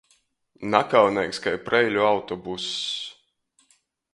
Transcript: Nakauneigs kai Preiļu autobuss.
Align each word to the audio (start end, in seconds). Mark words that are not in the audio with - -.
Nakauneigs 0.75 1.41
kai 1.45 1.53
Preiļu 1.67 2.07
autobuss. 2.07 2.73